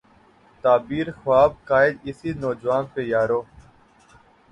[0.63, 3.41] تعبیر ء خواب ء قائد، اسی نوجواں پہ یارو